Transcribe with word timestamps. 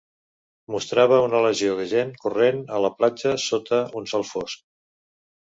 Mostrava 0.75 1.19
una 1.25 1.41
legió 1.47 1.75
de 1.81 1.85
gent 1.91 2.15
corrent 2.25 2.63
a 2.79 2.81
la 2.87 2.93
platja 3.03 3.37
sota 3.47 3.83
un 4.03 4.11
sol 4.15 4.29
fosc. 4.31 4.65